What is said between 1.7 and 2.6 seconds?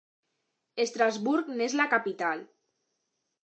la capital.